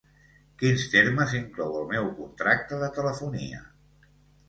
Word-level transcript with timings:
Quins 0.63 0.85
termes 0.93 1.35
inclou 1.41 1.79
el 1.83 1.87
meu 1.93 2.09
contracte 2.17 2.83
de 2.87 2.93
telefonia? 3.01 3.65